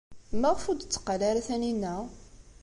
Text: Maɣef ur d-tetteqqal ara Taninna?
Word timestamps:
Maɣef 0.39 0.63
ur 0.69 0.75
d-tetteqqal 0.77 1.21
ara 1.29 1.45
Taninna? 1.47 1.95